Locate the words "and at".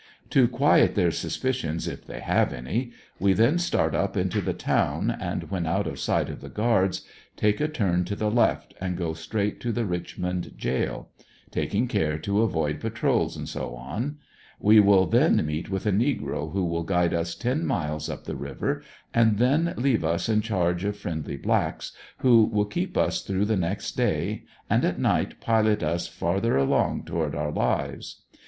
24.67-24.97